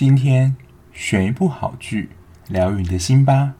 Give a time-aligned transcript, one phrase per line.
[0.00, 0.54] 今天
[0.92, 2.10] 选一部好剧，
[2.46, 3.56] 疗愈你的心吧。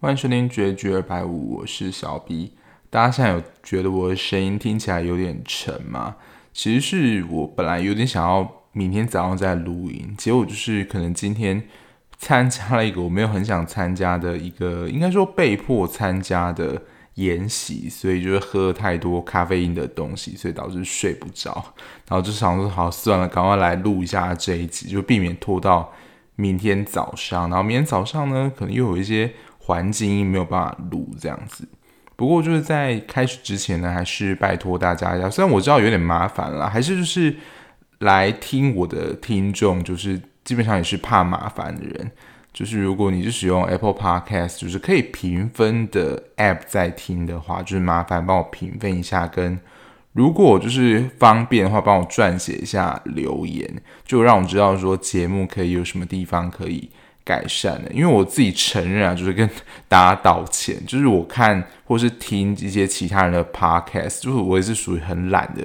[0.00, 2.54] 欢迎收听《绝句二百五》，我是小 B。
[2.90, 6.16] 大家现在有觉得我的声音听起来有点沉吗？
[6.52, 11.62] 其实是我本来有点想要明天早上再录音，结果就是可能今天。
[12.22, 16.80] 参加了一个我没有很想参加的一个，应该说被迫参加的
[17.14, 21.52] 研习，所以就是喝了太多咖啡因的东西，所以导致睡不着。
[22.08, 25.92] 然后就想说，好算了，赶快来录一下这一集，就避免拖到
[26.36, 27.50] 明天早上。
[27.50, 31.66] 然后明天早上呢，可能又有一些环境音没有办法录这样子。
[32.14, 37.34] 不过就是在开始之前呢，还是拜托大家一下，虽然我知道有点麻烦了，还是就是
[37.98, 40.22] 来听我的听众就是。
[40.44, 42.10] 基本上也是怕麻烦的人，
[42.52, 49.58] 就是如果你是使用 Apple Podcast，就是可以评分的 App 在听的话，就是麻烦帮我评分一下，跟
[50.12, 53.66] 如果就是方便的话，帮我撰写一下留言，
[54.04, 56.90] 就让我知道说节目可以有什么地方可以
[57.24, 57.90] 改善的。
[57.92, 59.48] 因为我自己承认啊，就是跟
[59.88, 65.62] 大家道歉，就是我看或是听一些其他人的 Podcast，就是我也是属于很懒的。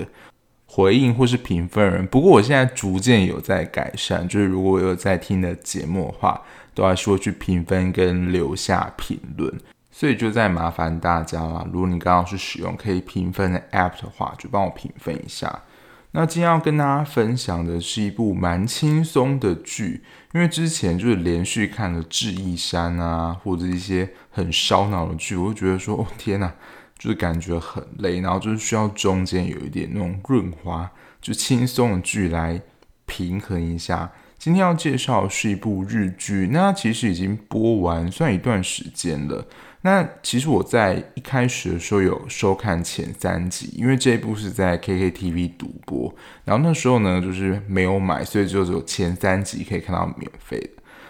[0.70, 6.42] 回应或是评分人，不过我现在逐渐有在改善，就是如果我有在听的节目的话，
[6.76, 9.52] 都还是会去评分跟留下评论，
[9.90, 11.66] 所以就再麻烦大家啦。
[11.72, 15.64] 如果你刚好是使用可以评分的 App 的话，就帮我评分一下。
[16.12, 26.54] 那今天要跟大家分享的是一部蛮轻松的剧，因为之前就是连续看了《智异山》啊，或者一些很烧脑的剧，我就觉得说，哦天哪！
[26.98, 32.62] 就是感觉很累，然后就是需要中间有一点那种润滑，就轻松的剧来
[33.06, 34.12] 平衡一下。
[34.38, 39.46] 今天要介绍的是一部日剧，那它其实已经播完算一段时间了。
[39.82, 46.14] 那其实我在一开始的时候有收看前三集，因为这一部是在 KKTV 独播，
[46.46, 50.70] 然后那时候呢就是没有买，所以就只有前三集可以看到免费的。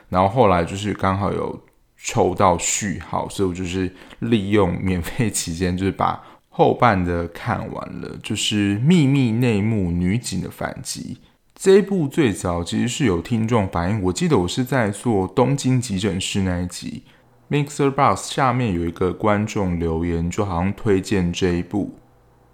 [0.09, 1.66] 然后后来就是刚好有。
[2.07, 8.17] 抽到序号，所以我就是利用免费期间，就是把后半的看完了。
[8.23, 11.17] 就是《秘密内幕：女警的反击》
[11.53, 17.03] 这一部最早其实是有听众反映，我记得我是在做东京急诊室那一集
[17.49, 21.99] ，Mixer Box 下面有一个观众留言，就好像推荐这一部。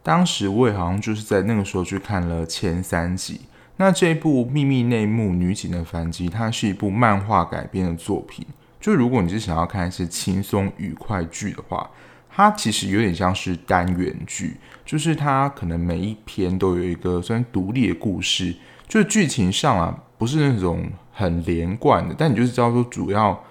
[0.02, 3.42] 当时我也好像就是在那个时候去看了前三集。
[3.78, 8.44] 那这一部《秘密内幕：女警的反击》，它是一部漫画改编的作品。
[8.84, 11.90] 就如果你是想要看一些轻松愉快剧的话，
[12.30, 18.54] 它其实有点像是单元剧，就是它可能每一篇都有一个虽然独立的故事，
[18.86, 23.42] 就是剧情上啊不是那种很连贯的，但你就是知道说主要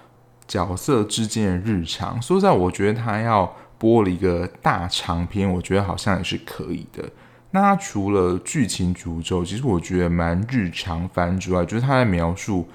[0.46, 2.20] 角色之间的日常。
[2.20, 7.08] 说实在，我觉得它要播了一个大长篇，我觉得好像也是可以的。
[7.52, 12.68] 那它除了剧情主轴，其实我觉得蛮日常番之外，就是它在描述。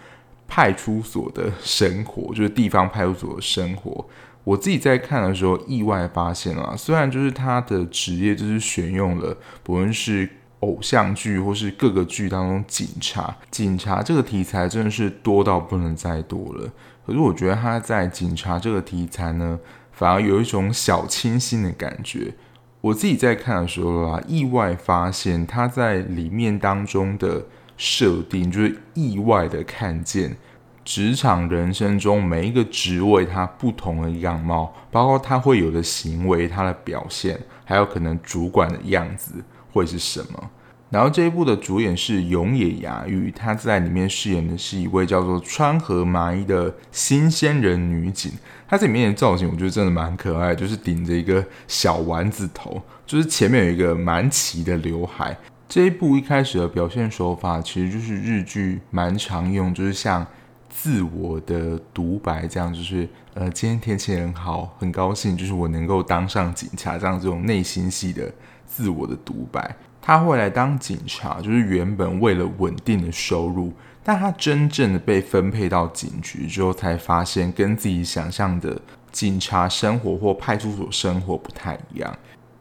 [0.48, 4.06] 派出所的生活， 就是地方派出所的生活。
[4.44, 10.30] 我自己在看的时候，意外发现了，虽然就是他的职业就是选用了，不论是
[10.62, 16.72] 偶像剧或是各个剧当中警察，警察这个题材真的是多到不能再多了。
[17.06, 19.60] 可是我觉得他在警察这个题材呢，
[19.92, 22.34] 反而有一种小清新的感觉。
[22.80, 27.44] 我自己在看的时候啊，意外发现他在里面当中的。
[27.78, 30.36] 设定就是意外的看见
[30.84, 39.34] 职场人生中每一个职位它不同的样貌，包括他会有的行为、他的表现，还有可能主管的样子
[39.72, 40.50] 会是什么。
[40.90, 48.32] 然后这一部的主演是永野芽郁，她在里面饰演的是一位叫做川河麻衣的新鲜人女警。
[48.70, 55.38] 她在里面的造型我觉得真的蛮可爱，就是顶着一个小丸子头，就是前面有一个蛮齐的刘海。
[55.70, 60.26] 这一部一开始的表现手法，其实就是日剧蛮常用，就是像
[60.70, 68.32] 自我的独白这样，就是呃，今天天气很好，很高兴，就是我能够当上警察这样这种内心戏的
[68.66, 69.76] 自我的独白。
[70.02, 78.82] 他会来当警察，就是原本为了稳定的收入，但他真正的被分配到警局之后，才发现跟自己想象的
[79.12, 82.18] 警察生活或派出所生活不太一样。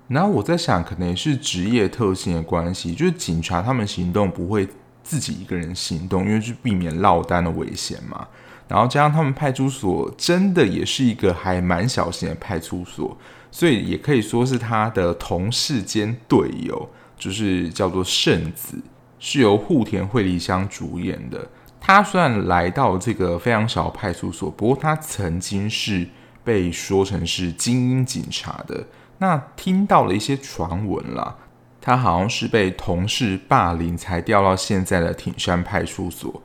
[0.08, 4.68] 然后我在想，可能也是职业特性的关系，就是警察他们行动不会
[5.02, 8.28] 自己一个人行动，因为是避免落单的危险嘛。
[8.68, 13.16] 然后加上他们派出所真的也是一个还蛮小型的派出所，
[13.50, 16.88] 所以也可以说是他的同事兼队友，
[17.18, 18.78] 就是叫做圣子，
[19.18, 21.48] 是由户田惠梨香主演的。
[21.80, 26.08] 他虽然来到这个非常小的派出所，不过他曾经是
[26.42, 28.84] 被说成是精英警察的。
[29.18, 31.36] 那听到了一些传闻啦，
[31.80, 36.42] 他好像是被同事霸凌才调到现在的挺山派出所。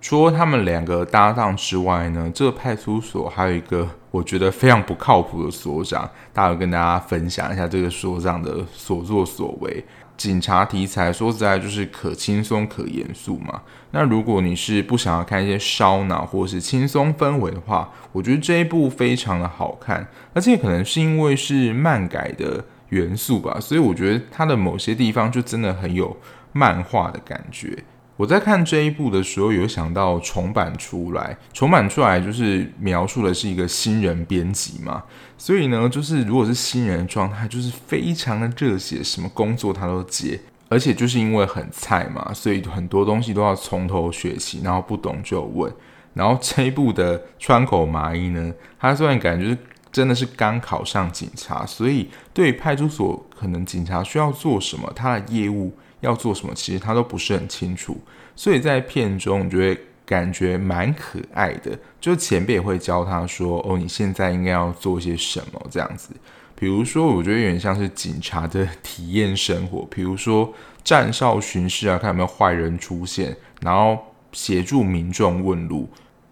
[0.00, 9.84] 除了他们两个搭档之外呢，这个派出所还有一个我觉得非常不靠谱的所长，待会跟大家分享一下这个所长的所作所为。
[10.18, 13.62] 警察题材说实在就是可轻松可严肃嘛。
[13.92, 26.16] 那如果你是不想要看一些烧脑或是轻松氛围的话，我觉得这一部非常的好看，而且可能是因为是漫改的元素吧，所以我觉得它的某些地方就真的很有
[26.52, 27.84] 漫画的感觉。
[28.18, 35.04] 我在看这一部的时候，有想到重版出来，重版出来就是描述的是一个新人编辑嘛，
[35.38, 45.72] 所以呢，就是如果是新人的状态，就是非常的热血，什么工作他都接，而且就是因为很菜嘛，所以很多东西都要从头学习，然后不懂就问。
[46.14, 49.58] 然后这一部的川口麻衣呢，他虽然感觉是
[49.92, 55.72] 真的是刚考上警察，所以对派出所可能警察需要做什么，他的业务。
[56.00, 58.00] 要做什么，其实他都不是很清楚，
[58.36, 61.78] 所以在片中你就会感觉蛮可爱的。
[62.00, 66.10] 就前辈也会教他说：“哦，你现在应该要做些什么这样子。”
[66.54, 70.52] 比如说，我觉得有点像是警察的体验生活，比如说
[70.82, 73.98] 站哨巡视啊，看有没有坏人出现，然后
[74.32, 75.88] 协助民众问路。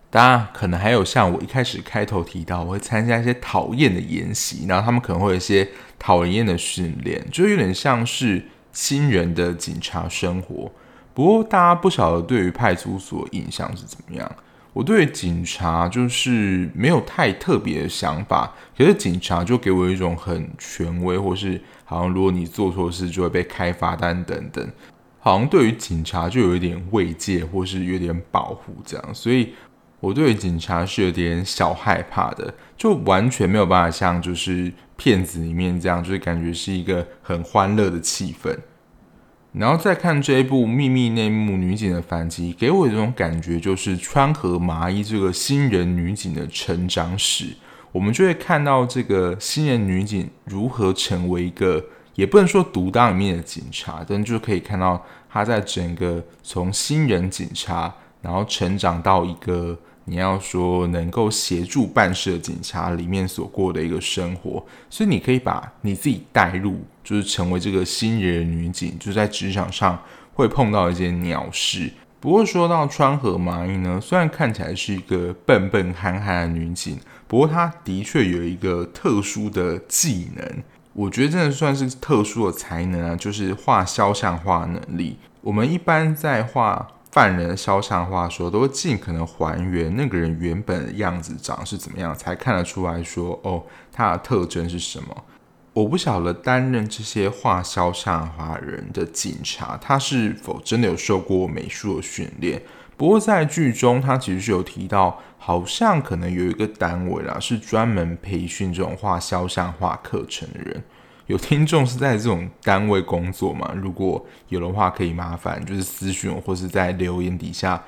[0.09, 8.43] 当然，可能还有像我一开始开头提到，我会参加一些讨厌的演习，然后他们可能会有一些讨厌的训练，就有点像是。
[8.77, 10.71] 新人的警察生活，
[11.15, 14.31] 不过大家不晓得对于派出所印象是怎么样。
[14.75, 24.71] 我对警察就是没有太特别的想法，可是警察就给我一种很权威，或是好像如果你做错事就会被开罚单等等，
[25.21, 29.55] 好像对于警察就有一点慰藉，或是有点保护这样，所以
[30.01, 34.73] 我对警察是有点小害怕的，就完全没有办法像就是。
[34.99, 38.57] 片子里面这样，就是感觉是一个很欢乐的气氛。
[39.53, 47.55] 然后再看这一部《秘密内幕：女警的反击》，给我一种感觉，就是川河麻衣这个新人女警的成长史。
[47.93, 51.85] 我们就会看到这个新人女警如何成为一个，
[52.15, 57.95] 也不能说独当一面的警察，但就可以看到她在整个从新人警察，
[58.27, 59.79] 然后成长到一个。
[60.09, 70.01] 你要说能够协助办事的警察里面所过的一个生活，所以你可以把你自己带入，就是成为这个新人女警，就在职场上
[70.35, 71.93] 会碰到一些鸟事。
[72.21, 80.63] 不过说到川河麻衣呢，虽然看起来是一个笨笨憨憨的女警，不过她的确有一个特殊的技能，
[80.93, 85.19] 我觉得真的算是特殊的才能啊，就是画肖像画能力。
[85.41, 86.93] 我们一般在画。
[87.17, 95.25] 犯人的肖像画说，都会尽可能还原那个人原本的样子长是怎么样，才看得出来说哦，他的特征是什么。
[95.73, 102.61] 我不晓得担任这些画肖像画人的警察，他是否真的有受过美术的训练。
[102.99, 110.85] 不过在剧中，他其实是有提到，好像可能有一个单位啦，是专门培训这种画肖像画课程的人。
[111.27, 113.73] 有听众是在这种单位工作吗？
[113.75, 117.83] 如果有的话，可以麻烦就是私讯，或是在留言底下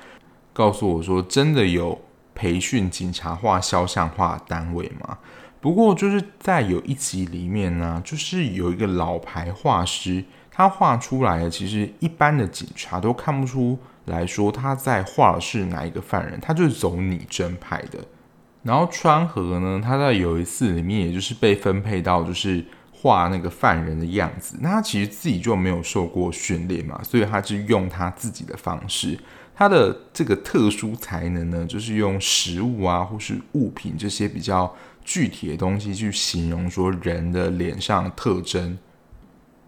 [0.51, 1.97] 告诉我说，真的有
[2.35, 5.17] 培训警察画肖像画单位吗？
[5.61, 17.99] 不过就是在有一集里面呢，就是有一个老牌画师，他画出来的，其实一般的警察都看不出来说他在画的是哪一个犯人，他就是走拟真派的。
[18.63, 22.65] 然后川河呢，他在有一次里面，也就是被分配到就是。
[23.01, 29.17] 画那个犯人的样子，那他其实自己就没有受过训练嘛，所以他就用他自己的方式。
[29.55, 38.77] 他的这个特殊才能呢，就是用食物啊，或是物品这些比较具体的东西去形容说人的脸上的特征。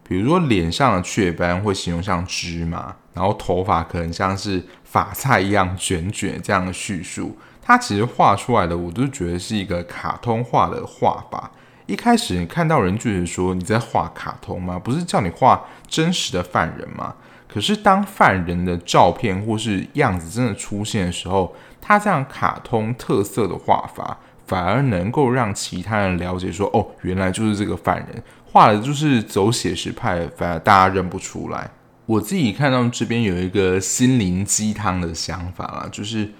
[0.02, 7.36] 比如说脸上的雀斑会形容像芝麻，然后头发可能像是发菜一样卷卷这样的叙述。
[7.62, 11.50] 他其实画出来的，我都觉得是一个卡通画的画法。
[11.86, 14.78] 一开始你看到人就是说你在画卡通吗？
[14.78, 17.14] 不是叫你画真实的犯人吗？
[17.48, 31.70] 可是当犯人的照片或是样子真的出现的时候，他这样卡通特色的画法，反而能够让其他人了解说，哦，原来就是这个犯人画的就是走写实派，反而大家认不出来。
[32.06, 36.30] 我自己看到这边有一个心灵鸡汤的想法啦，就是。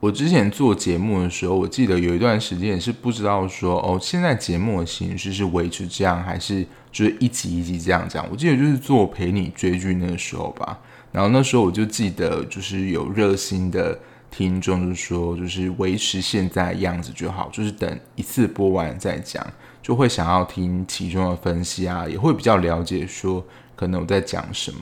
[0.00, 8.24] 我之前做节目的时候，我记得有一段时间也是不知道说哦，现在节目的形式是维持这样，还是就是一集一集这样讲。
[8.30, 10.78] 我记得就是做陪你追剧那时候吧，
[11.10, 13.98] 然后那时候我就记得就是有热心的
[14.30, 19.44] 听众就说，就是维持现在样子就好，就是等一次播完再讲，
[19.82, 24.78] 就会想要听其中的分析啊，也会比较了解说可能我在讲什么。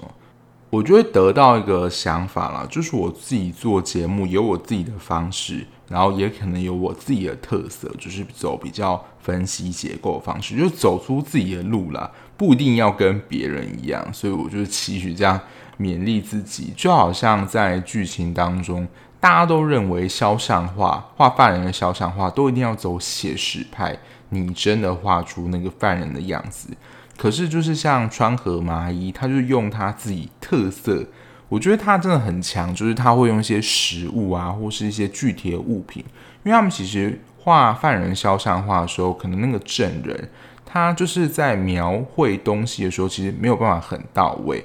[0.77, 15.41] 我就会得到一个想法啦，就是我自己做节目有我自己的方式，然后也可能有我自己的特色，就是走比较分析结构的方式，就走出自己的路啦，不一定要跟别人一样，所以我就期许这样
[15.81, 18.87] 勉励自己，就好像在剧情当中，
[19.19, 26.69] 大家都认为肖像画画犯人的肖像画都一定要走写实派，你真的画出那个犯人的样子。
[27.17, 31.05] 可是，就是像川河麻衣，他就用他自己特色，
[31.49, 36.05] 我觉得他真的很强，就是他会用一些实物啊，或是一些具体的物品，
[36.45, 40.29] 因为他们其实画犯人肖像画的时候，可能那个证人
[40.65, 44.65] 他就是在描绘东西的时候，其实没有办法很到位，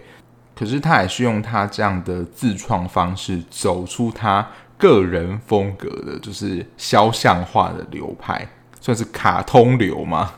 [0.53, 4.46] 可是他也是用他这样的自创方式，走出他
[4.77, 8.46] 个人风格的，就是肖像画的流派，
[8.81, 10.34] 算是卡通流吗？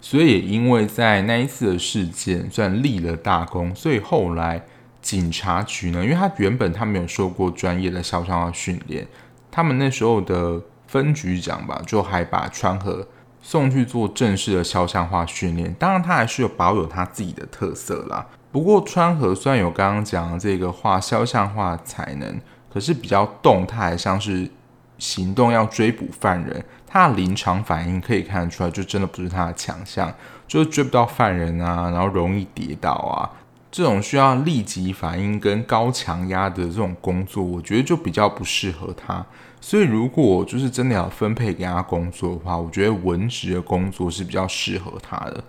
[0.00, 4.64] 所以也因为在那一次的事件算立了大功，所以后来
[5.02, 9.06] 警察局呢，因为他原本他没有受过专业的肖像画训练，
[9.50, 13.06] 他们那时候的分局长吧，就还把川河
[13.42, 15.74] 送去做正式的肖像画训练。
[15.78, 18.26] 当然，他还是有保有他自己的特色啦。
[18.52, 22.40] 不过，川河虽然有刚刚讲的这个画肖像画才能，
[22.72, 24.50] 可是比较动态，像是
[24.98, 26.64] 行动要追捕犯人。
[26.92, 30.12] 他的临场反应可以看得出来，就真的不是他的强项，
[30.48, 33.30] 就是追不到犯人啊，然后容易跌倒啊，
[33.70, 39.24] 这种需要立即反应跟高强压的这种工作，我觉得就比较不适合他。
[39.60, 45.44] 所以如果就是真的要分配给他工作的话，我觉得文职的工作是比较适合他的。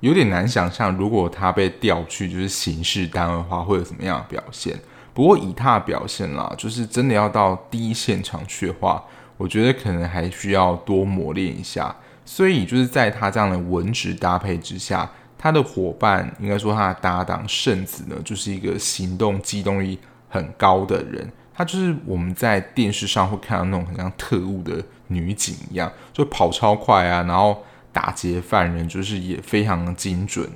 [0.00, 4.76] 有点难想象，如果他被调去就是刑事单位的话，会有什么样的表现。
[5.14, 9.04] 不过以他的表现啦，就是真的要到第一现场去的话。
[9.40, 21.26] 我觉得可能还需要多磨练一下，所以就是在他这样的文职搭配之下，他的伙伴应该说他的搭档圣子呢，就是一个行动机动力很高的人。
[21.54, 30.46] 他就是我们在电视上会看到那种很像特务的女警一样，就跑超快啊，然后打劫犯人，就是也非常的精准。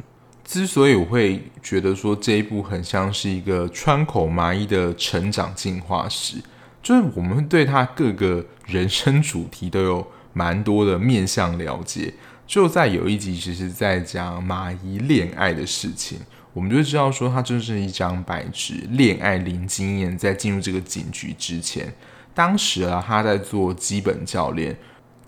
[0.44, 6.36] 之所以我会觉得说这一部很像是一个川口麻衣的成长进化史。
[6.84, 12.12] 就是我们对他各个人生主题都有蛮多的面向了解。
[12.46, 16.18] 就在有一集，其实在讲马伊恋爱的事情，
[16.52, 20.16] 我们就知道说他就是一张白纸，恋爱零经验。
[20.16, 21.90] 在进入这个警局之前，
[22.34, 24.76] 当时啊，他在做基本教练。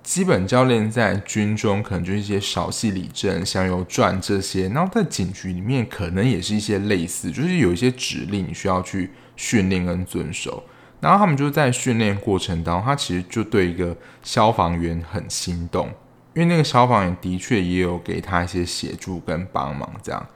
[0.03, 10.63] 基本教练在军中可能就是一些稍息理政、香油传这些，然后在警局里面可能也是一些类似，就是有一些指令需要去训练跟遵守。
[11.01, 15.89] 然后他们就在训练过程当中，他其实就对一个消防员很心动，
[16.35, 20.27] 因为那个消防员的确也有给他一些协助跟帮忙，这样。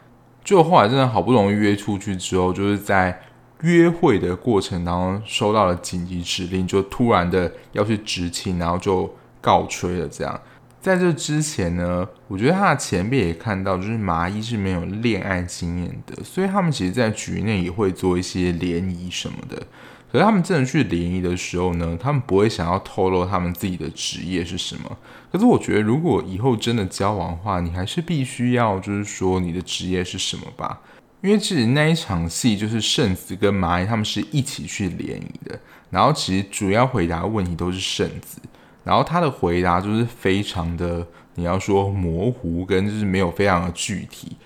[0.45, 3.21] 就后来真的好不容易约出去之后，就是在
[3.63, 10.09] 约会的过程当中收到了紧急指令，就突然的要去执勤，然后就告吹了。
[10.09, 10.41] 这样，
[10.81, 19.63] 在这之前呢，我觉得他的前辈也看到，就是麻衣是没有恋爱经验的，所以他们其实，在局内也会做一些联谊什么的。
[20.11, 24.99] 可是他们真的去联谊的时候呢，他们不会想要透露他们自己的职业是什么。
[25.31, 30.81] 可是我觉得，如果以后真的交往的话，你还是必须要就是说你的职业是什么吧。
[31.23, 38.41] 因为其实那一场戏就是圣子跟麻衣他们是一起去联谊的，然后其实主要回答问题都是圣子，
[38.83, 44.37] 然后他的回答就是非常的你要说模糊跟就是没有非常的具体。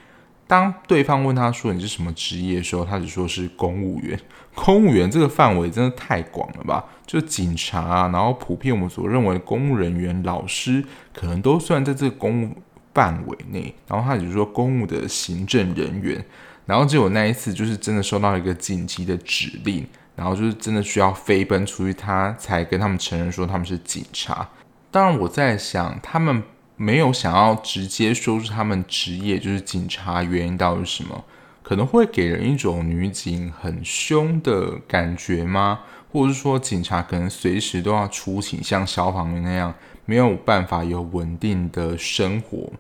[0.47, 4.19] 当对方问他说你是什么职业的时候，他只说是公务员。
[4.55, 6.85] 公务员这个范围真的太广了吧？
[7.07, 12.57] 就警察啊，然后普遍我们所认为的公务人员、老师，可能都算在这个公务
[12.93, 13.75] 范围内。
[13.89, 16.25] 然后他只是说公务的行政人员。
[16.67, 24.49] 然后只有那一次，就是真的收到一个紧急的指令，然后就是真的需要飞奔出去，他才跟他们承认说他们是警察。
[24.91, 26.43] 当然我在想他们。
[26.77, 31.25] 没有想要直接说出他们职业就是警察，原因到底是什么？
[31.63, 35.81] 可能会给人一种女警很凶的感觉吗？
[36.13, 42.73] 或者是说警察可能随时都要出勤，像消防员那样没有办法有稳定的生活，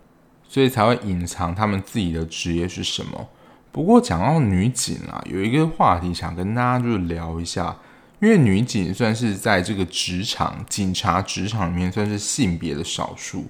[0.48, 3.28] 所以才会隐藏他们自己的职业是什么？
[3.72, 7.76] 不过讲到女警啊，有一个话题想跟大家就是聊一下，
[8.20, 13.46] 因为女警算是在这个职场警察职场里面算是性别的少数。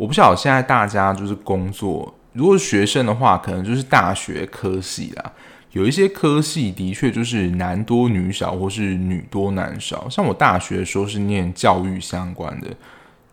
[0.00, 5.32] 我不晓得现在大家就是工作，如果学生的话，可能就是大学科系啦。
[5.72, 10.08] 有一些科系的确就是男多女少，或是女多男少。
[10.08, 12.68] 像我大学的时候是念教育相关的，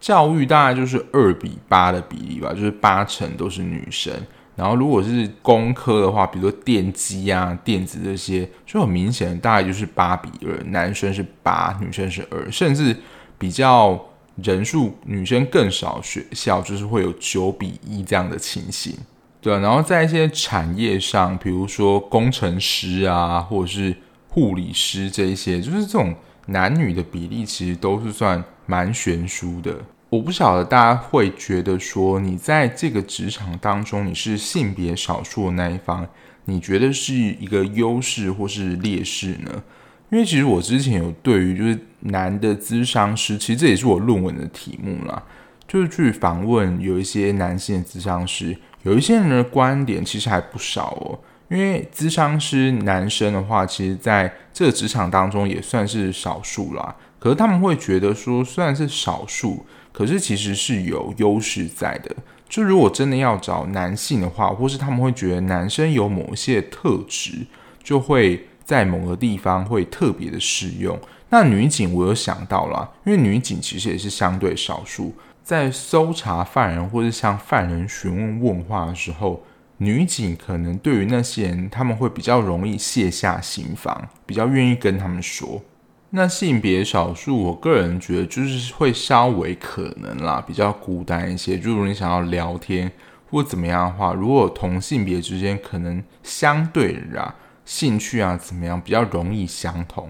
[0.02, 4.14] 教育大概就是二比八的比例吧，就是八成都是女生。
[4.58, 12.94] 然后如果是工科的话，比如说电机啊、电子这些，就很明显，大概就是八比二，男生是八，女生是二，甚至
[13.38, 13.98] 比较
[14.44, 18.96] 人数女生更少，学校就是会有九比一这样的情形。
[19.42, 23.96] 对，然后在一些产业上，比如说工程师啊，或者是
[24.28, 26.14] 护理师这一些，就是这种
[26.48, 29.76] 男女的比例其实都是算蛮悬殊的。
[30.10, 36.08] 我不晓得大家会觉得说，你在这个职场当中，你是性别少数的那一方，
[36.46, 39.64] 你觉得是一个优势或是劣势呢？
[40.10, 45.22] 因为其实我之前有对于就是男的咨商师，其实这也是我论文的题目啦，
[45.68, 48.58] 就是去访问有一些男性的咨商师。
[48.84, 56.96] 有一些人的观点其实还不少哦，因为咨商师男生的话，其实在这个职场当中也算是少数啦。
[57.20, 62.16] 可是他们会觉得说，虽然是少数，可是其实是有优势在的。
[62.48, 67.46] 就如果真的要找男性的话，或是他们会觉得男生有某些特质，
[67.84, 71.00] 就会在某个地方会特别的适用。
[71.30, 75.16] 那女警我有想到啦，因为女警其实也是相对少数。
[75.42, 79.42] 在搜查犯人或者向犯人询问问话的时候，
[79.78, 85.62] 女警可能对于那些人，他们会比较容易卸下心防，比较愿意跟他们说。
[86.10, 91.58] 那性别少数，我个人觉得就是会稍微可能啦，比较孤单一些。
[91.58, 92.92] 就如果你想要聊天
[93.30, 97.36] 或怎么样的话，如果同性别之间可能相对啊
[97.68, 100.10] 兴趣啊怎么样比较容易相同。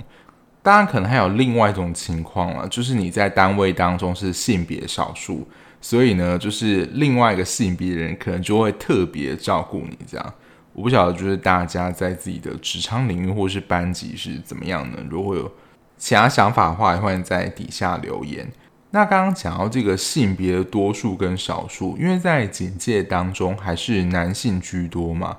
[0.61, 5.47] 当然，可能还有另外一种情况了，就是你在单位当中是性别少数，
[5.81, 9.97] 所以呢，就是另外一个性别的人可能就会特别照顾你。
[10.05, 10.33] 这样，
[10.73, 14.97] 我不晓得，就是大家在自己的职场领域或是班级是怎么样呢？
[15.09, 15.51] 如果有
[15.97, 18.47] 其他想法的话，欢迎在底下留言。
[18.91, 25.37] 那刚刚讲到这个性别多数跟少数，因为在警界当中还是男性居多嘛，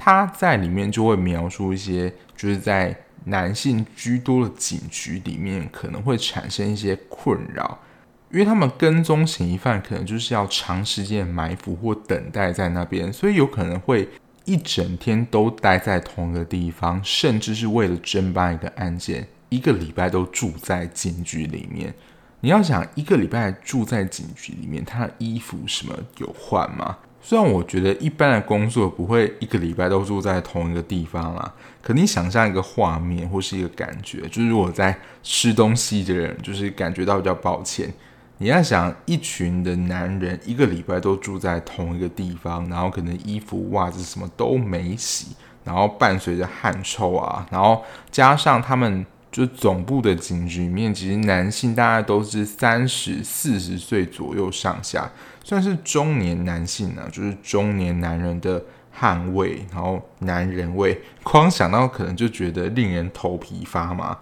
[0.00, 2.96] 他在里面就会描述一些，就是在。
[3.24, 7.78] 男性居多的警局里面可能会产生一些困扰，
[8.30, 14.08] 因为他们跟踪嫌疑犯可能就是要长时间埋伏或等待在那边，所以有可能会
[14.46, 21.92] 一整天都待在同一个地方，甚至是为了侦办一个案件，一个礼拜都住在警局里面。
[22.40, 26.96] 你要想一个礼拜住在警局里面，他的衣服什么有换吗？
[27.30, 37.88] 虽然我觉得一般的工作不会一个礼拜都住在同一个地方啦，可你想象一个画面或是一个感觉，就是我在吃东西的人，就是感觉到比较抱歉。
[38.38, 45.28] 你要想一群的男人一个礼拜都住在同一个地方，然后可能衣服、袜子什么都没洗，
[45.62, 55.08] 然后伴随着汗臭啊，然后加上他们就总部的警局里面，其实男性大概都是三十四十岁左右上下。
[55.50, 64.16] 算是中年男性呢、啊，就是中年男人的汗味，然后男人味，光想到可能就觉得令人头皮发麻，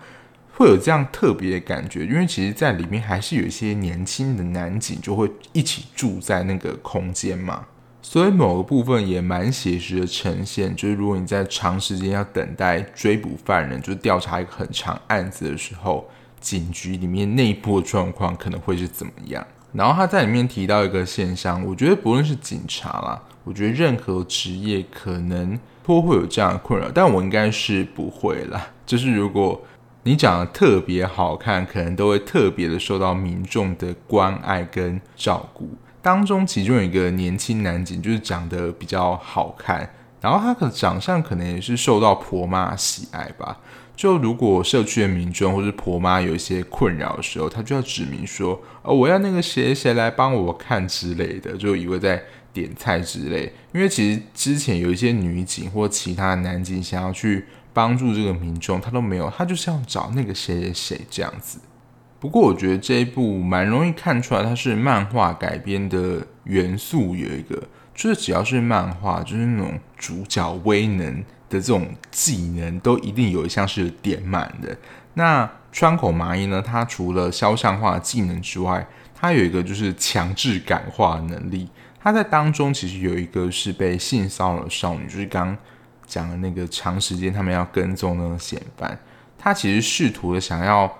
[0.55, 2.07] 会有这样特别的感觉。
[2.07, 7.67] 因为其实，在里面还是有一些年轻的男警就会一起住在那个空间嘛，
[8.01, 10.75] 所以某个部分也蛮写实的呈现。
[10.75, 16.09] 就是如果你在长时间要等待追捕犯人，就调查一个很长案子的时候，
[16.41, 19.47] 警局里面内部的状况可能会是怎么样？
[19.73, 28.69] 然后他在里面提到一个现象，我觉得不论是警察啦，我觉得任何职业可能都会有这样的困扰，但我应该是不会啦。
[28.87, 29.61] 就是如果
[30.05, 35.69] 你长得特别好看，可能都会特别的受到民众的关爱跟照顾。
[36.01, 39.91] 当中其中有一个年轻男警，就是长得比较好看，
[40.23, 43.59] 然后他的长相可能也是受到婆妈喜爱吧。
[43.99, 53.53] 就如果社区的民众或是婆妈有一些困扰的时候，他就要指明说，哦，我要那个谁谁来帮我看之类的，就以为在点菜之类。
[53.75, 61.59] 因为其实之前有一些女警或其他男警想要去帮助这个民众，他都没有，他就是要找那个谁谁谁这样子。
[62.21, 67.61] 不过我觉得这一部蛮容易看出来，它是漫画改编的元素有一个，
[67.97, 71.25] 就是只要是漫画，就是那种主角威能。
[71.49, 74.77] 的这种技能都一定有一项是点满的。
[75.15, 76.63] 那川口麻衣呢？
[76.63, 81.69] 他除了肖像画技能之外，他有一个就是强制感化能力。
[82.01, 85.57] 他在当中其实有一个是被性骚扰少女，就是刚
[86.07, 88.99] 讲的那个长时间他们要跟踪那个嫌犯。
[89.37, 90.91] 他其实试图的想要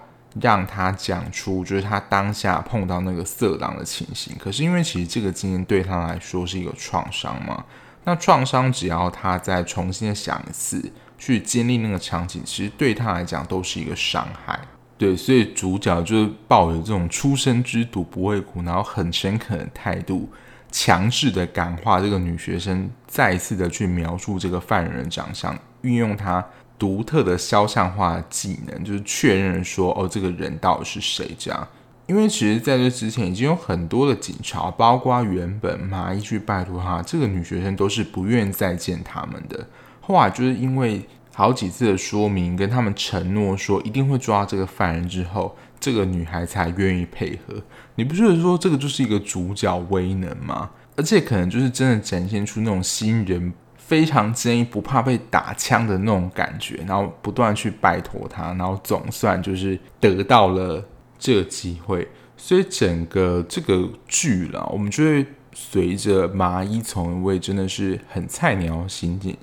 [0.41, 4.37] 让他讲出，就是他当下碰到那个色狼的情形。
[4.39, 7.65] 可是因为其实这个经验对他来说是一个创伤嘛。
[8.09, 10.83] 那创伤只要他再重新的想一次，
[11.19, 14.59] 去经历那个场景，其实对他来讲都是一个伤害。
[14.97, 20.27] 对，所以主角就是抱有这种初生之犊不畏苦，然后很诚恳的态度，
[20.73, 26.43] 强制的感化这个女学生，再一次的去描述这个犯人的长相，运用他
[26.79, 31.37] 独特的肖像画技能，就是确认说，哦，这个人到底是谁？
[31.39, 31.69] 这样，
[32.09, 39.65] 因为其实在这之前已经有很多的警察，包括原本麻衣去拜托他，这个女学生都是不愿再见他们的。
[40.01, 41.07] 后来就是因为。
[41.35, 47.55] 好几次的说明，跟他们承诺说一定会抓这个犯人之后，这个女孩才愿意配合。
[47.95, 50.69] 你不觉得说这个就是一个主角威能吗？
[50.97, 60.85] 而且可能就是真的展现出那种新人非常坚毅、不怕被打枪的那种感觉，然后不断去拜托他，然后总算就是得到了
[61.19, 62.09] 这个机会。
[62.37, 69.37] 所以整个这个剧啦，我们就会随着麻衣从一位真的是很菜鸟刑警。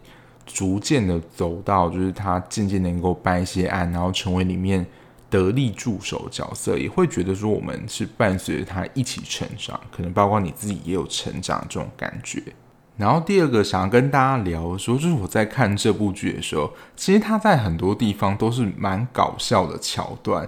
[0.45, 4.85] 逐渐的走到，就是他渐渐能够办一些案，然后成为里面
[5.27, 12.41] 得力助手角色，也会觉得说我们是伴随着他一起成长，可能包括你自己也有成长这种感觉。
[12.95, 20.47] 然后第二个想要跟大家聊的时候，就是我在看这部剧的时候，其实他在很多地方都是蛮搞笑的桥段，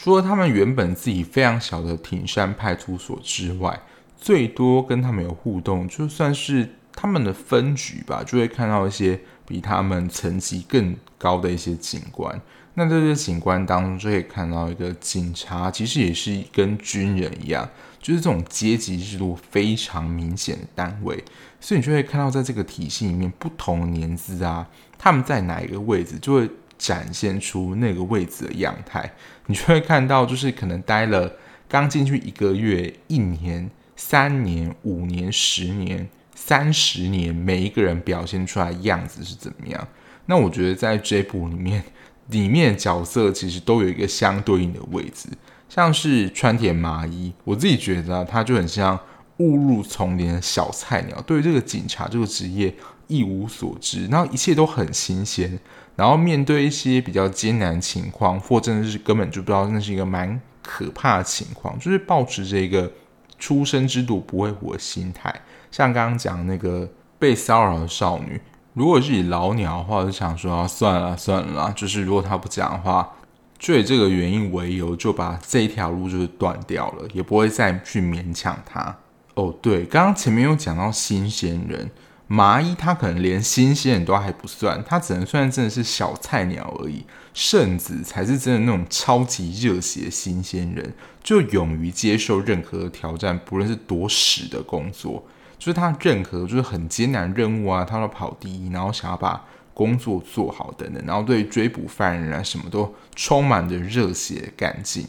[0.00, 3.80] 除了他们原本自己非常小的挺山派出所之外，
[4.16, 9.20] 最多跟他们有互动，就算是他们的分局吧，就会看到一些。
[9.48, 12.38] 比他们层级更高的一些警官，
[12.74, 17.66] 那这些警官当中就可以看到一个警察，其实也是跟军人一样，
[17.98, 21.24] 就是这种阶级制度非常明显的单位，
[21.60, 29.12] 所以你就会看到在这个体系里面，不同年资啊，他们在哪一个位置，就会展现出那个位置的样态。
[29.46, 31.30] 你就会看到，就是可能待了
[31.68, 36.08] 刚进去一个月、一年、三年、五年、十年。
[36.40, 39.88] 三十年，每一个人表现出来样子是怎么样？
[40.26, 41.82] 那我觉得在这部里面，
[42.28, 45.28] 里面的角色其实都有一个相对应的位置。
[45.68, 48.98] 像是川田麻衣，我自己觉得他就很像
[49.38, 52.72] 误入丛林的小菜鸟，对于这个警察这个职业
[53.08, 55.58] 一无所知，然后一切都很新鲜。
[55.96, 62.88] 然后面对一些比较艰难情况，或真的是根本就不知道那是一个蛮可怕的情况，就是抱持着一个
[63.36, 65.34] 初生之犊不会虎的心态。
[65.72, 68.40] 像刚刚讲那个被骚扰的少女，
[68.74, 73.16] 如果是以老鸟的话，就想说啊，算了算了，就是如果他不讲的话，
[73.58, 78.96] 就以这个原因为由，就把这一条路就是断掉了，也不会再去勉强他。
[79.34, 81.90] 哦，对，刚刚前面有讲到新鲜人，
[82.30, 87.04] 麻衣他可能连新鲜人都还不算，他只能算真的是小菜鸟而已。
[87.32, 95.24] 圣子才是真的那种超级热血新鲜人，就勇于接受任何挑战，不论是多屎的工作。
[95.58, 105.06] 就是他任何就是很艰难任务啊，他都跑第一，然后想要把工作做好等等，然后对追捕犯人啊什么都充满着热血干劲。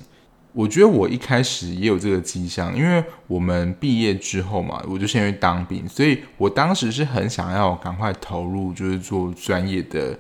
[0.52, 10.18] 我觉得我一开始也有这个迹象，因为我们毕业之后嘛，我就先去当兵，所以我当时是很想要赶快投入，就是做专业的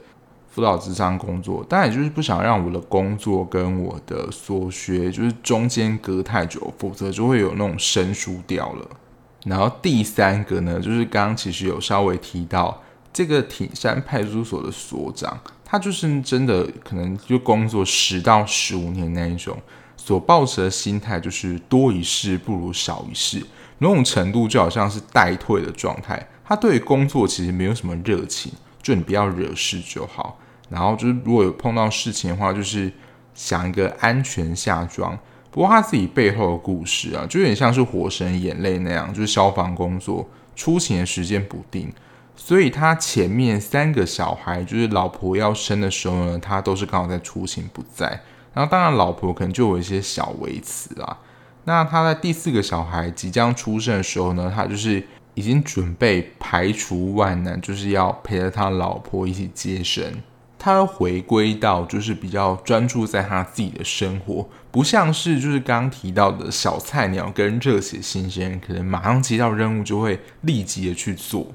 [0.49, 8.87] 辅导咨商工作，但也就是不想让我的工作跟我的所学就是中间隔太久，否则就会有那种生疏掉了。
[9.45, 19.57] 然后第三个呢，就是刚刚其实有稍微提到这个挺山派出所的所长，他就是真的可能就工作十到十五年那一种，
[20.09, 23.45] 所抱持的心态就是多一事不如少一事，
[23.77, 26.27] 某种程度就好像是待退的状态。
[26.43, 30.39] 他对工作其实没有什么热情，就你不要惹事就好。
[30.67, 32.91] 然后就是如果有碰到事情的话，就是
[33.35, 35.15] 想一个安全下装。
[35.51, 41.93] 不过他自己背后的故事啊，就有点像是《火神眼泪》那样，就是消防工作出勤的时间不定，
[42.35, 48.19] 所以他前面三个小孩就是老婆要生的时候呢，他都是刚好在出勤不在。
[48.53, 51.17] 然后当然老婆可能就有一些小微词啊。
[51.65, 60.03] 那他在第四个小孩即将出生的时候呢，他就是已经准备排除万难，就是要陪着他老婆一起接生。
[60.57, 71.47] 他回归到就是比较专注在他自己的生活，不像是就是刚刚提到的小菜鸟跟热血新鲜，可能马上接到任务就会立即的去做。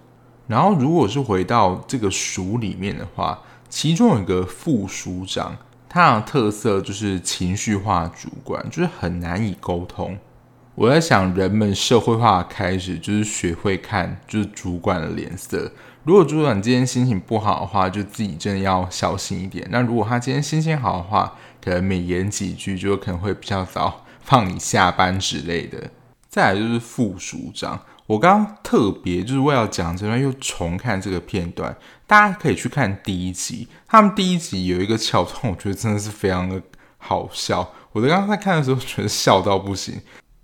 [0.47, 5.55] 然后如果是回到这个署里面的话，其中有一个副署长，
[5.95, 10.19] 他的特色就是情绪化主管，就是很难以沟通。
[10.75, 15.71] 我在想，人们社会化开始就是学会看就是主管的脸色。
[16.03, 19.65] 如果主管今天心情不好的话，就自己真的要小心一点。
[19.71, 25.91] 那如果他今天心情好的话，可能每言几句就可能会比较早放你下班之类的。
[26.29, 31.75] 再来就是副署长，我刚刚特别就是为了讲这段，又重看这个片段，
[32.07, 33.67] 大家可以去看第一集。
[33.87, 36.61] 他们第一集有一个桥段，我觉得真的是非常的
[36.99, 37.73] 好笑。
[37.93, 40.01] 我刚刚在看的时候，觉得笑到不行。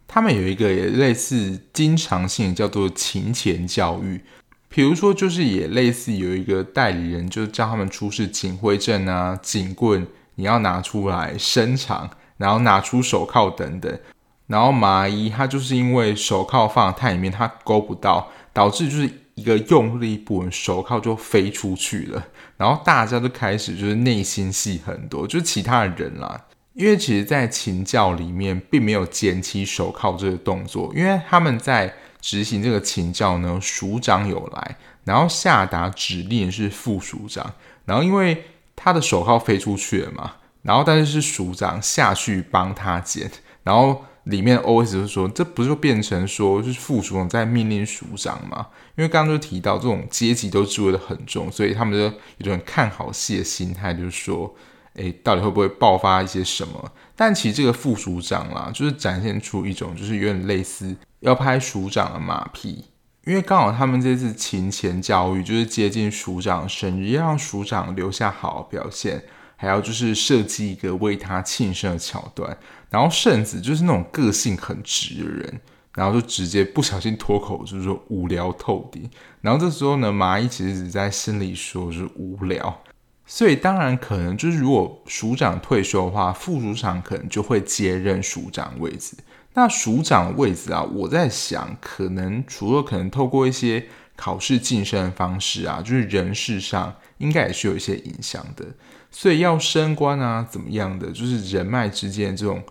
[0.09, 4.21] 他们有一个也类似经常性叫做勤钱教育，
[4.69, 14.01] 比如说就是也类似有一个代理人，就是叫他们出示警徽证啊、警棍，你要拿出来伸长，然后拿出手铐等等。
[14.51, 22.27] 然后麻衣他就是因为手铐放太里面，他勾不到，导致就是一个用力不稳，手铐就飞出去了。
[22.57, 40.33] 然后大家都开始就是内心戏很多，就是其他的人啦，因为其实，在勤教里面并没有捡起手铐这个动作，因为他们在执行这个勤教呢，署长有来，然后下达指令是副署长，然后因为他的手铐飞出去了嘛，
[40.63, 43.31] 然后但是是署长下去帮他捡，
[43.63, 44.05] 然后。
[44.25, 48.67] 里面 OS 就是说，这不是就变成说，就是副署长在命令署长吗？
[48.97, 54.55] 因为刚刚就提到这种阶级都置位的很重，所以他们就有种看好戏的心态，就是说，
[54.95, 56.93] 诶，到底会不会爆发一些什么？
[57.17, 62.85] 但其实这个副署长啦，就是展现出一种就是有点类似要拍署长的马屁，
[63.25, 69.25] 因为刚好他们这次勤前教育就是接近署长生日，要让署长留下好表现。
[69.61, 72.57] 还要就是设计一个为他庆生的桥段，
[72.89, 75.61] 然后圣子就是那种个性很直的人，
[75.95, 79.11] 然后就直接不小心脱口就是说无聊透顶，
[79.43, 82.83] 然后这时候呢，麻衣其实只在心里说是无聊，
[83.27, 89.15] 所以当然可能就是如果署长退休的话，副署长可能就会接任署长位置。
[89.53, 93.85] 那署长位置啊，我在想，可能除了可能透过一些
[94.17, 98.65] 考试晋升的方式啊，就是人事上应该也是有一些影响的。
[99.11, 102.63] 所以要升官啊，怎么样的，就是人脉之间这种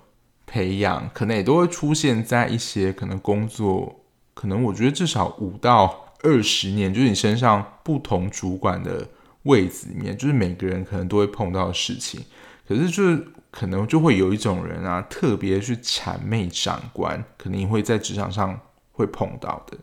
[0.46, 9.08] 培养，可能也都会出现在一些可能工作，可能我觉得至少五到二十年，就是你身上不同主管的
[9.44, 12.22] 位置里面，就是每个人可能都会碰到的事情。
[12.68, 18.60] 可是就是可能就会有一种人啊，特别去谄媚长官，可能你会在职场上
[18.92, 19.78] 会碰到的。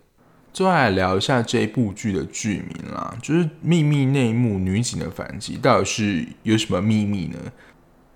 [0.57, 7.37] 接下来聊一下这部剧的剧名啦，就是《秘密内幕：女警的反击》，到底是有什么秘密呢？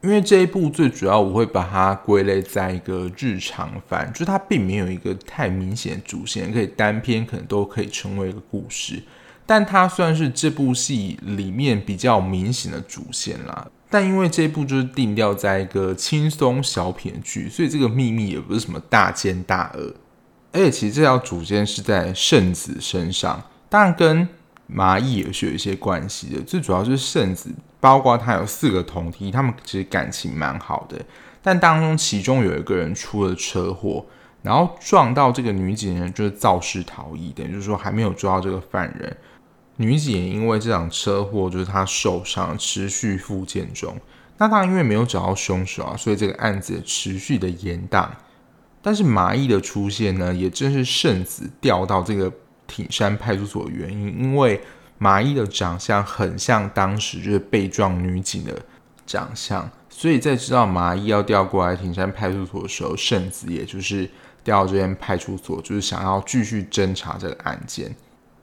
[0.00, 9.02] 因为这一部最主要，我会把它归类在一个日常番，就是它并没有一个太明显的主线，可以单篇可能都可以成为一个故事，
[9.44, 13.68] 但它算是这部戏里面比较明显的主线啦。
[13.90, 19.94] 但因为这一部就是定调在一个轻松小品剧，所以这个秘密也不是什么大奸大恶。
[20.52, 24.28] 而且其实这条主线是在圣子身上，当然跟
[24.66, 26.40] 麻衣也是有一些关系的。
[26.42, 31.00] 最主要就是圣子，包括他有四个同梯，他们其实感情蛮好的。
[31.42, 34.04] 但当中其中有一个人出了车祸，
[34.42, 39.16] 然后撞到这个女警人，就是肇事逃逸，等于就是说还没有抓到这个犯人。
[39.76, 43.96] 女警也因为这场车祸，就是她受伤，持续复健中。
[44.36, 48.08] 那当然因为没有找到凶手啊，所以这个案子持续的延宕。
[48.82, 52.32] 但是麻衣的出现呢，也正是圣子调到这个
[52.66, 54.58] 挺山派出所的原因，因为
[54.96, 58.58] 麻衣的长相很像当时就是被撞女警的
[59.06, 64.08] 长相，所以在知道麻衣要调过来挺山派出所的时候，圣子也就是
[64.42, 67.94] 调到这边派出所，就是想要继续侦查这个案件。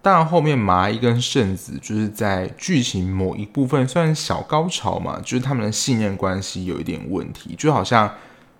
[0.03, 8.13] 当然后面麻衣跟圣子就是在剧情某一部分算小高潮嘛，就是他们的信任关系有一点问题，就好像。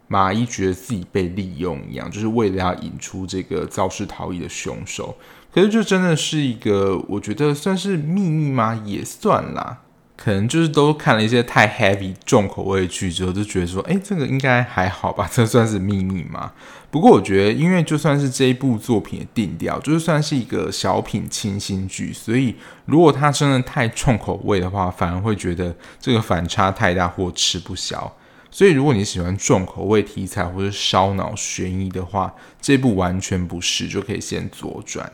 [0.08, 5.15] 麻衣觉得自己被利用一样，就是为了要引出这个肇事逃逸的凶手。
[5.54, 8.82] 可是，就真的是一个，我觉得算是秘密吗？
[8.86, 9.80] 也算啦。
[10.15, 15.30] 可能就是都看了一些太 heavy 重口味的剧之后，就觉得说，哎，这个应该还好吧？
[15.32, 16.54] 这算是秘密吗？
[16.89, 28.12] 不过，我觉得，因为就算是这一部作品的定调，就是算是一个小品清新剧，所以如果它真的太重口味的话，反而会觉得这个反差太大或吃不消。
[28.49, 35.12] 所以，如果你喜欢重口味题材或者烧脑悬疑的话，这部完全不是，就可以先左转。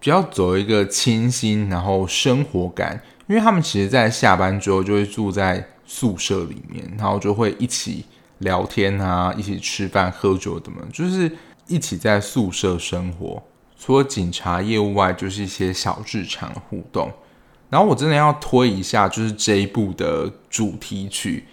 [0.00, 8.04] 只要走一个清新，然后生活感，因为他们其实在下班之后就会住在宿舍里面，然后就会一起
[8.38, 11.30] 聊天啊，一起吃饭喝酒的嘛，就是
[11.68, 13.42] 一起在宿舍生活。
[13.78, 17.10] 除了警察业务外，就是一些小日常互动。
[17.70, 21.44] 然后我真的要推一下，就是这一部的主题曲。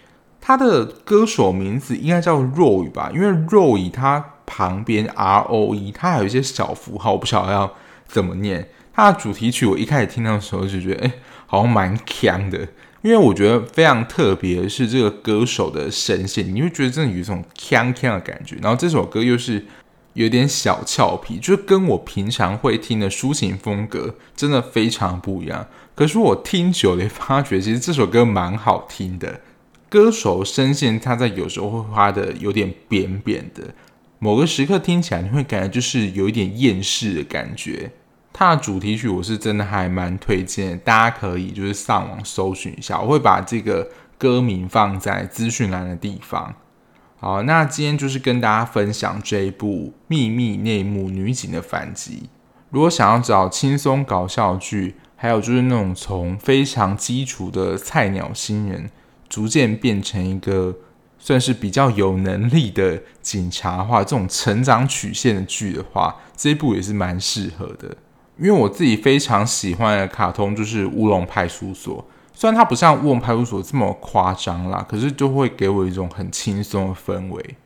[0.44, 7.72] 他的歌手名字应该叫 Roy 吧，因为 Roy 他旁边 R O E，他还有一些小符号，我不晓得要
[8.08, 8.68] 怎么念。
[8.92, 11.12] 他的主题曲我一开始听到的时候就觉得，哎，
[11.46, 12.58] 好像蛮强的，
[13.02, 18.56] 因为我觉得非常特别是这个歌手的声线，你会觉得真的有一种强强的感觉。
[18.60, 19.64] 然后这首歌又是
[20.14, 25.64] 有点小俏皮，就跟我平常会听的抒情风格真的非常不一样。
[25.94, 29.40] 可是我听久了，发觉其实这首歌蛮好听的。
[29.92, 33.74] 歌手声线他在有时候会画的有点扁扁的，
[34.18, 37.90] 某个时刻听起来你会感觉就是有一点厌世的感觉。
[38.32, 46.54] 它的主题曲我是真的还蛮推荐，大家可以就是上网搜寻一下，我会把这个歌名放在资讯栏的地方。
[47.18, 52.22] 好，那今天就是跟大家分享这一部《秘密内幕：女警的反击》。
[52.70, 58.90] 如果想要找轻松搞笑剧，还有就是那种从非常基础的菜鸟新人，
[59.32, 60.76] 逐渐变成一个
[61.18, 67.96] 算是比较有能力的警察的话，这种成长曲线的剧的话，这一部也是蛮适合的。
[68.38, 71.98] 因为我自己非常喜欢的卡通就是《乌龙派出所》，
[72.38, 77.56] 虽然它不像《乌龙派出所》这么夸张啦，可是就会给我一种很轻松的氛围。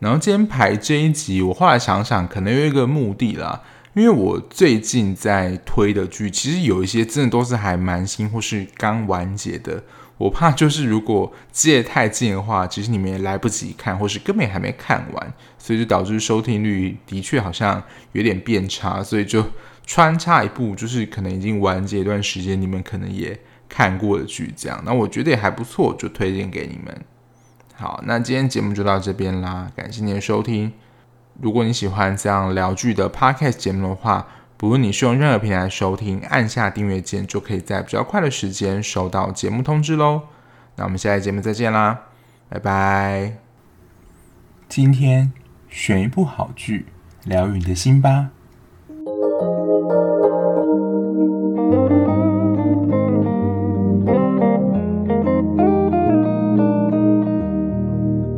[0.00, 3.62] 然后今天排这一集，我后来想想，可能有一个目的啦。
[3.94, 9.82] 因为我最近在推的剧，其实有一些真的都是还蛮新或是刚完结的。
[10.16, 19.02] 我怕就是如果借太近的话，其实你们也来不及看，或是根本还没看完，所以就导致收听率的确好像有点变差。
[19.02, 19.44] 所以就
[19.84, 24.80] 穿插一部，就是可能已经完结一段时间，你们可能也看过的剧，这样。
[24.86, 27.04] 那我觉得也还不错，就推荐给你们。
[27.74, 30.72] 好，那今天节目就到这边啦，感谢您的收听。
[31.40, 34.24] 如果你喜欢这样聊剧的 podcast 节目的话，
[34.64, 40.22] 不论你是用任何平台收听，按下订阅键就可以在比较快的时间收到节目通知喽。
[40.76, 42.04] 那我们下期节目再见啦，
[42.48, 43.36] 拜拜。
[44.66, 45.30] 今天
[45.68, 46.86] 选一部好剧，
[47.24, 48.30] 疗愈你的心吧。